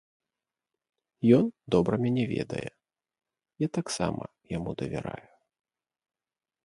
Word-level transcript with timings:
Ён 1.37 1.45
добра 1.75 1.93
мяне 2.05 2.23
ведае, 2.33 2.65
я 3.65 3.69
таксама 3.77 4.23
яму 4.57 4.71
давяраю. 4.81 5.31